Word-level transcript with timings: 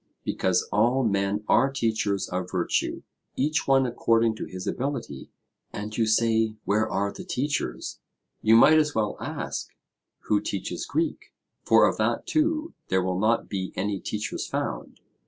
Because 0.23 0.63
all 0.71 1.03
men 1.03 1.43
are 1.47 1.71
teachers 1.71 2.27
of 2.27 2.49
virtue, 2.49 3.03
each 3.35 3.67
one 3.67 3.85
according 3.85 4.33
to 4.37 4.45
his 4.45 4.65
ability; 4.65 5.29
and 5.71 5.95
you 5.95 6.07
say 6.07 6.55
Where 6.65 6.89
are 6.89 7.11
the 7.13 7.23
teachers? 7.23 7.99
You 8.41 8.55
might 8.55 8.79
as 8.79 8.95
well 8.95 9.15
ask, 9.19 9.67
Who 10.21 10.41
teaches 10.41 10.87
Greek? 10.87 11.31
For 11.61 11.87
of 11.87 11.97
that 11.97 12.25
too 12.25 12.73
there 12.87 13.03
will 13.03 13.19
not 13.19 13.47
be 13.47 13.73
any 13.75 13.99
teachers 13.99 14.47
found. 14.47 14.99